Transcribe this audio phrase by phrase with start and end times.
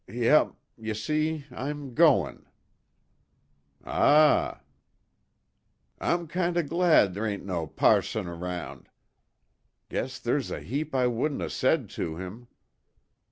[0.07, 2.47] "Yep y' see I'm goin'."
[3.85, 4.61] "Ah."
[5.99, 8.89] "I'm kind o' glad ther' ain't no passon around.
[9.89, 12.47] Guess ther's a heap I wouldn't 'a' said to him."